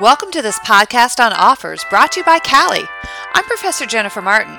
[0.00, 2.82] Welcome to this podcast on offers brought to you by CALI.
[3.32, 4.58] I'm Professor Jennifer Martin.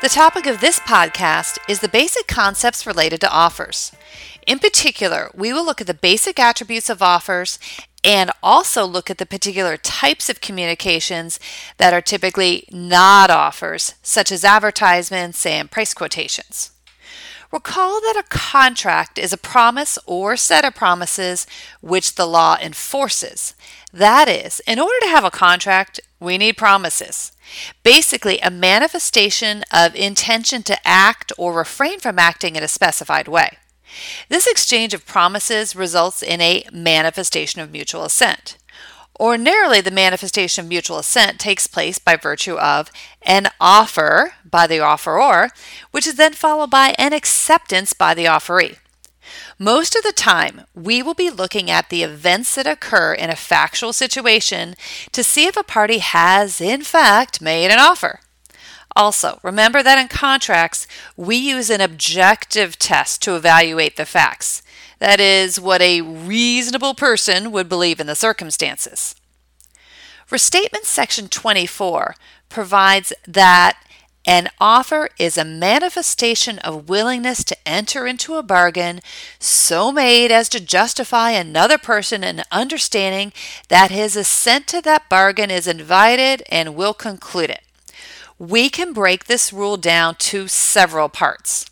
[0.00, 3.92] The topic of this podcast is the basic concepts related to offers.
[4.44, 7.60] In particular, we will look at the basic attributes of offers
[8.02, 11.38] and also look at the particular types of communications
[11.76, 16.72] that are typically not offers, such as advertisements and price quotations.
[17.52, 21.46] Recall that a contract is a promise or set of promises
[21.82, 23.54] which the law enforces.
[23.92, 27.32] That is, in order to have a contract, we need promises.
[27.82, 33.58] Basically, a manifestation of intention to act or refrain from acting in a specified way.
[34.30, 38.56] This exchange of promises results in a manifestation of mutual assent.
[39.20, 42.90] Ordinarily, the manifestation of mutual assent takes place by virtue of
[43.20, 45.50] an offer by the offeror,
[45.90, 48.78] which is then followed by an acceptance by the offeree.
[49.58, 53.36] Most of the time, we will be looking at the events that occur in a
[53.36, 54.74] factual situation
[55.12, 58.20] to see if a party has, in fact, made an offer.
[58.94, 64.62] Also, remember that in contracts, we use an objective test to evaluate the facts.
[64.98, 69.14] That is, what a reasonable person would believe in the circumstances.
[70.30, 72.14] Restatement Section 24
[72.48, 73.78] provides that
[74.24, 79.00] an offer is a manifestation of willingness to enter into a bargain
[79.40, 83.32] so made as to justify another person in understanding
[83.68, 87.62] that his assent to that bargain is invited and will conclude it.
[88.38, 91.66] We can break this rule down to several parts.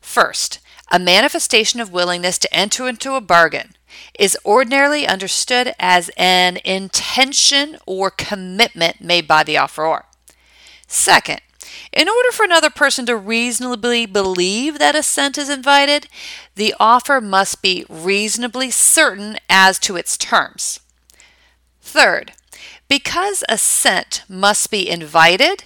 [0.00, 0.60] First,
[0.90, 3.74] a manifestation of willingness to enter into a bargain
[4.18, 10.04] is ordinarily understood as an intention or commitment made by the offeror.
[10.86, 11.40] Second,
[11.92, 16.08] in order for another person to reasonably believe that assent is invited,
[16.54, 20.80] the offer must be reasonably certain as to its terms.
[21.80, 22.32] Third,
[22.88, 25.64] because assent must be invited,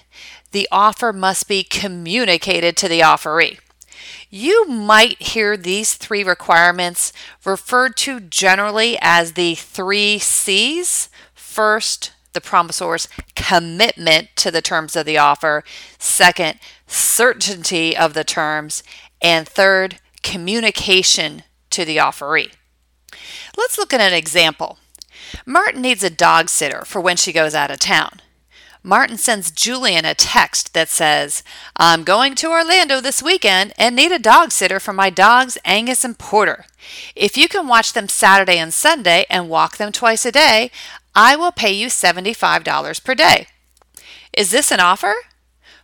[0.52, 3.58] the offer must be communicated to the offeree.
[4.30, 7.12] You might hear these three requirements
[7.44, 11.08] referred to generally as the three C's.
[11.34, 13.08] First, the promisor's
[13.52, 15.62] commitment to the terms of the offer.
[15.98, 18.82] Second, certainty of the terms.
[19.20, 22.52] And third, communication to the offeree.
[23.54, 24.78] Let's look at an example.
[25.44, 28.22] Martin needs a dog sitter for when she goes out of town.
[28.82, 31.44] Martin sends Julian a text that says,
[31.76, 36.04] I'm going to Orlando this weekend and need a dog sitter for my dogs Angus
[36.04, 36.64] and Porter.
[37.14, 40.72] If you can watch them Saturday and Sunday and walk them twice a day,
[41.14, 43.46] I will pay you $75 per day.
[44.32, 45.14] Is this an offer?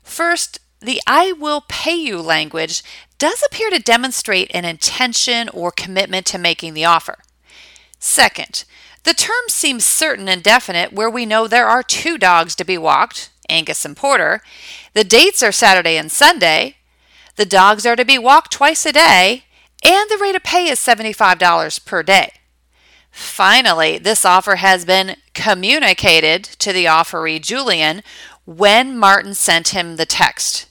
[0.02, 2.82] First, the I will pay you language
[3.18, 7.18] does appear to demonstrate an intention or commitment to making the offer.
[7.98, 8.64] Second,
[9.02, 12.78] the term seems certain and definite where we know there are two dogs to be
[12.78, 14.40] walked, Angus and Porter.
[14.94, 16.76] The dates are Saturday and Sunday.
[17.36, 19.44] The dogs are to be walked twice a day,
[19.82, 22.32] and the rate of pay is $75 per day.
[23.10, 28.02] Finally, this offer has been communicated to the offeree, Julian,
[28.44, 30.66] when Martin sent him the text.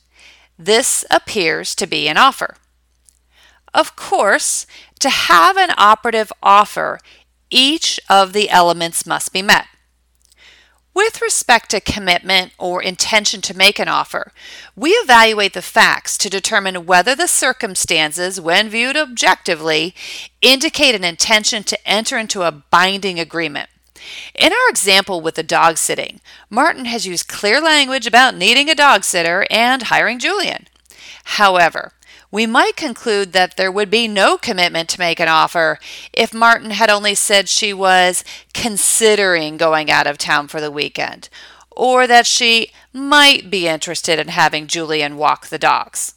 [0.57, 2.55] This appears to be an offer.
[3.73, 4.65] Of course,
[4.99, 6.99] to have an operative offer,
[7.49, 9.67] each of the elements must be met.
[10.97, 14.31] With respect to commitment or intention to make an offer,
[14.75, 19.94] we evaluate the facts to determine whether the circumstances, when viewed objectively,
[20.41, 23.69] indicate an intention to enter into a binding agreement.
[24.34, 26.19] In our example with the dog sitting,
[26.50, 30.66] Martin has used clear language about needing a dog sitter and hiring Julian.
[31.25, 31.91] However,
[32.31, 35.79] we might conclude that there would be no commitment to make an offer
[36.13, 38.23] if Martin had only said she was
[38.53, 41.29] considering going out of town for the weekend,
[41.71, 46.16] or that she might be interested in having Julian walk the dogs.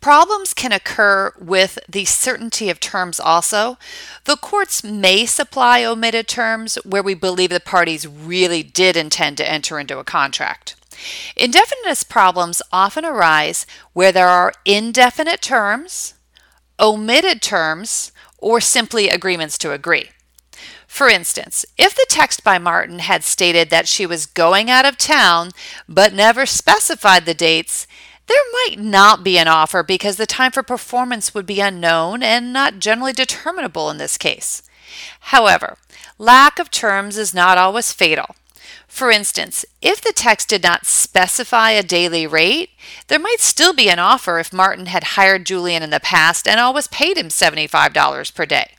[0.00, 3.76] Problems can occur with the certainty of terms also.
[4.24, 9.50] The courts may supply omitted terms where we believe the parties really did intend to
[9.50, 10.74] enter into a contract.
[11.36, 16.14] Indefiniteness problems often arise where there are indefinite terms,
[16.78, 20.10] omitted terms, or simply agreements to agree.
[20.86, 24.98] For instance, if the text by Martin had stated that she was going out of
[24.98, 25.50] town
[25.88, 27.86] but never specified the dates,
[28.26, 32.52] there might not be an offer because the time for performance would be unknown and
[32.52, 34.62] not generally determinable in this case.
[35.20, 35.76] However,
[36.18, 38.34] lack of terms is not always fatal.
[38.90, 42.70] For instance, if the text did not specify a daily rate,
[43.06, 46.58] there might still be an offer if Martin had hired Julian in the past and
[46.60, 48.72] always paid him $75 per day.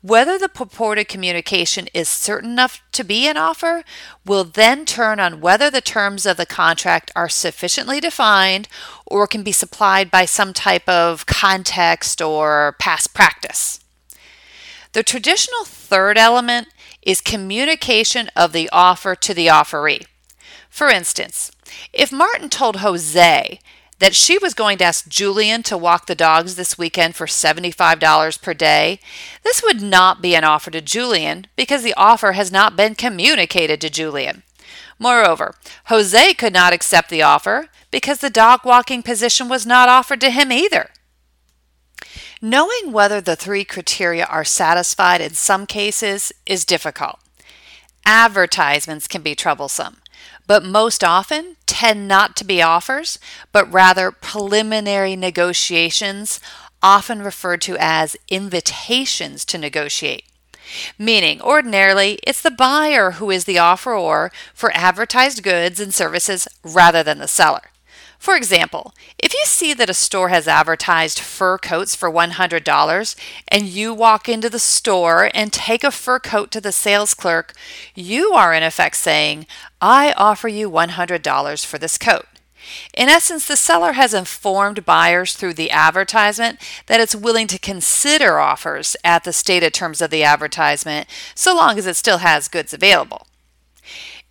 [0.00, 3.84] Whether the purported communication is certain enough to be an offer
[4.24, 8.68] will then turn on whether the terms of the contract are sufficiently defined
[9.04, 13.80] or can be supplied by some type of context or past practice.
[14.92, 16.68] The traditional third element
[17.02, 20.06] is communication of the offer to the offeree.
[20.68, 21.50] For instance,
[21.92, 23.60] if Martin told Jose
[23.98, 28.42] that she was going to ask Julian to walk the dogs this weekend for $75
[28.42, 28.98] per day,
[29.44, 33.80] this would not be an offer to Julian because the offer has not been communicated
[33.80, 34.42] to Julian.
[34.98, 35.54] Moreover,
[35.86, 40.30] Jose could not accept the offer because the dog walking position was not offered to
[40.30, 40.90] him either.
[42.42, 47.18] Knowing whether the three criteria are satisfied in some cases is difficult.
[48.06, 49.96] Advertisements can be troublesome
[50.50, 53.20] but most often tend not to be offers,
[53.52, 56.40] but rather preliminary negotiations,
[56.82, 60.24] often referred to as invitations to negotiate.
[60.98, 67.04] Meaning, ordinarily, it's the buyer who is the offeror for advertised goods and services rather
[67.04, 67.69] than the seller.
[68.20, 73.16] For example, if you see that a store has advertised fur coats for $100
[73.48, 77.54] and you walk into the store and take a fur coat to the sales clerk,
[77.94, 79.46] you are in effect saying,
[79.80, 82.26] I offer you $100 for this coat.
[82.92, 88.38] In essence, the seller has informed buyers through the advertisement that it's willing to consider
[88.38, 92.74] offers at the stated terms of the advertisement so long as it still has goods
[92.74, 93.26] available.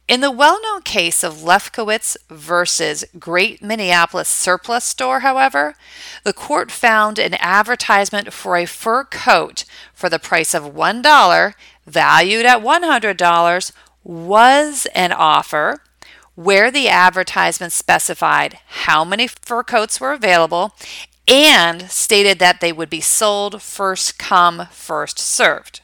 [0.09, 5.75] In the well known case of Lefkowitz versus Great Minneapolis Surplus Store, however,
[6.23, 11.53] the court found an advertisement for a fur coat for the price of $1,
[11.85, 13.71] valued at $100,
[14.03, 15.83] was an offer
[16.33, 20.73] where the advertisement specified how many fur coats were available
[21.27, 25.81] and stated that they would be sold first come, first served.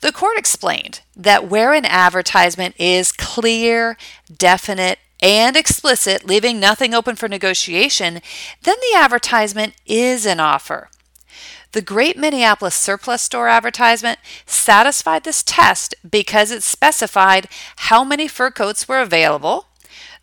[0.00, 3.96] The court explained that where an advertisement is clear,
[4.34, 8.20] definite, and explicit, leaving nothing open for negotiation,
[8.62, 10.88] then the advertisement is an offer.
[11.72, 18.50] The Great Minneapolis Surplus Store advertisement satisfied this test because it specified how many fur
[18.50, 19.66] coats were available,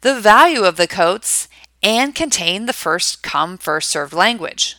[0.02, 1.48] the value of the coats,
[1.84, 4.78] and contained the first come, first served language.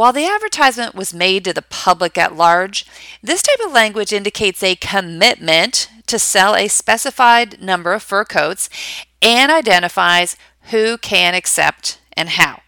[0.00, 2.86] While the advertisement was made to the public at large,
[3.22, 8.70] this type of language indicates a commitment to sell a specified number of fur coats
[9.20, 10.38] and identifies
[10.70, 12.62] who can accept and how.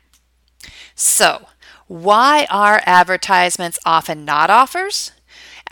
[0.94, 1.46] So,
[1.87, 5.12] why are advertisements often not offers?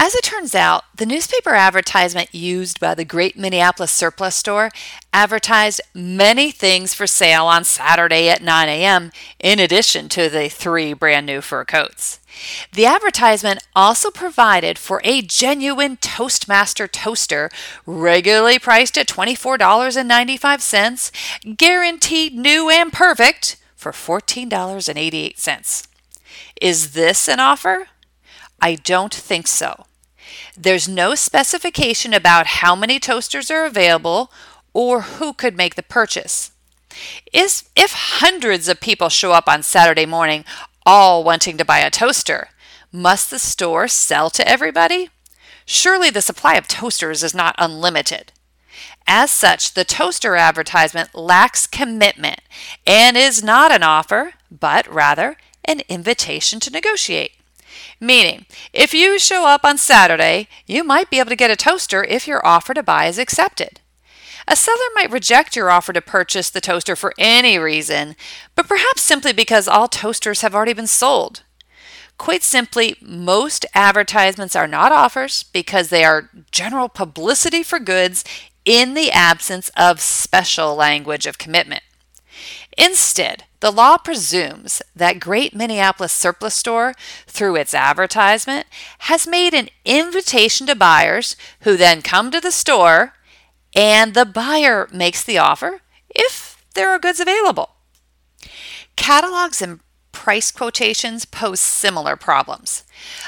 [0.03, 4.71] As it turns out, the newspaper advertisement used by the Great Minneapolis Surplus Store
[5.13, 10.95] advertised many things for sale on Saturday at 9 a.m., in addition to the three
[10.95, 12.19] brand new fur coats.
[12.73, 17.51] The advertisement also provided for a genuine Toastmaster toaster,
[17.85, 25.87] regularly priced at $24.95, guaranteed new and perfect for $14.88.
[26.59, 27.89] Is this an offer?
[28.63, 29.85] I don't think so.
[30.57, 34.31] There's no specification about how many toasters are available
[34.73, 36.53] or who could make the purchase.
[37.33, 40.45] Is, if hundreds of people show up on Saturday morning
[40.85, 42.49] all wanting to buy a toaster,
[42.93, 45.09] must the store sell to everybody?
[45.65, 48.33] Surely the supply of toasters is not unlimited.
[49.07, 52.41] As such, the toaster advertisement lacks commitment
[52.87, 57.33] and is not an offer, but rather an invitation to negotiate.
[58.01, 62.05] Meaning, if you show up on Saturday, you might be able to get a toaster
[62.05, 63.81] if your offer to buy is accepted.
[64.49, 68.17] A seller might reject your offer to purchase the toaster for any reason,
[68.55, 71.43] but perhaps simply because all toasters have already been sold.
[72.19, 78.25] Quite simply, most advertisements are not offers because they are general publicity for goods
[78.65, 81.83] in the absence of special language of commitment.
[82.77, 86.95] Instead, the law presumes that Great Minneapolis Surplus Store,
[87.27, 88.67] through its advertisement,
[89.01, 93.15] has made an invitation to buyers who then come to the store
[93.75, 97.71] and the buyer makes the offer if there are goods available.
[98.97, 99.81] Catalogs and
[100.13, 102.85] price quotations pose similar problems.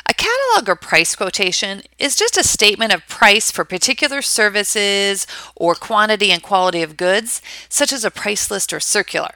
[0.08, 5.74] A catalog or price quotation is just a statement of price for particular services or
[5.74, 9.34] quantity and quality of goods, such as a price list or circular.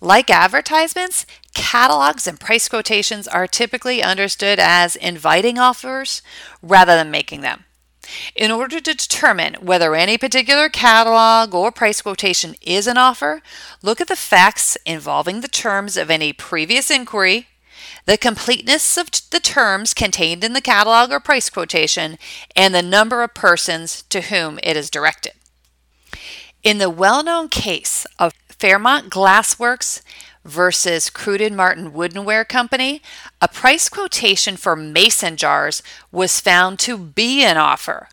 [0.00, 6.22] Like advertisements, catalogs and price quotations are typically understood as inviting offers
[6.62, 7.64] rather than making them.
[8.34, 13.42] In order to determine whether any particular catalog or price quotation is an offer,
[13.82, 17.48] look at the facts involving the terms of any previous inquiry,
[18.04, 22.18] the completeness of the terms contained in the catalog or price quotation,
[22.54, 25.32] and the number of persons to whom it is directed.
[26.62, 30.00] In the well known case of Fairmount Glassworks
[30.44, 33.02] versus Crunden Martin Woodenware Company,
[33.40, 38.08] a price quotation for mason jars was found to be an offer.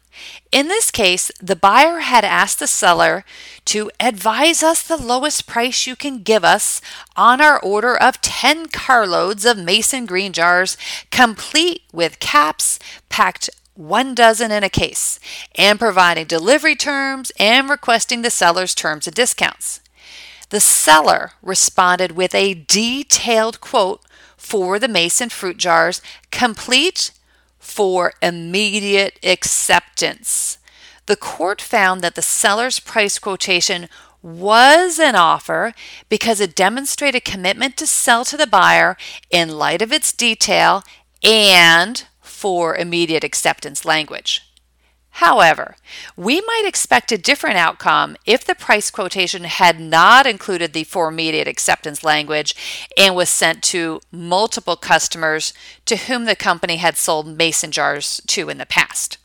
[0.52, 3.24] In this case, the buyer had asked the seller
[3.66, 6.82] to advise us the lowest price you can give us
[7.16, 10.78] on our order of 10 carloads of mason green jars,
[11.10, 12.78] complete with caps,
[13.10, 15.20] packed one dozen in a case,
[15.56, 19.80] and providing delivery terms and requesting the seller's terms and discounts.
[20.54, 24.04] The seller responded with a detailed quote
[24.38, 27.10] for the mason fruit jars, complete
[27.58, 30.60] for immediate acceptance.
[31.08, 33.90] The court found that the seller's price quotation
[34.22, 35.74] was an offer
[36.08, 38.96] because it demonstrated commitment to sell to the buyer
[39.32, 40.84] in light of its detail
[41.24, 44.53] and for immediate acceptance language.
[45.18, 45.76] However,
[46.18, 51.08] we might expect a different outcome if the price quotation had not included the for
[51.08, 52.56] immediate acceptance language
[52.98, 55.54] and was sent to multiple customers
[55.86, 59.20] to whom the company had sold mason jars to in the past.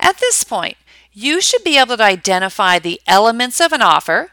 [0.00, 0.78] At this point,
[1.12, 4.30] you should be able to identify the elements of an offer,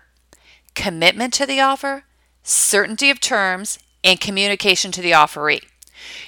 [0.75, 2.05] commitment to the offer,
[2.41, 5.63] certainty of terms, and communication to the offeree.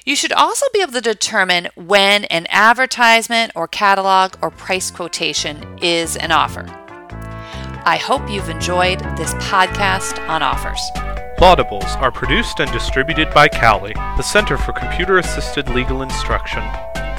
[0.05, 5.79] You should also be able to determine when an advertisement or catalog or price quotation
[5.81, 6.65] is an offer.
[7.87, 10.81] I hope you've enjoyed this podcast on offers.
[11.37, 16.63] Lawdibles are produced and distributed by CALI, the Center for Computer Assisted Legal Instruction.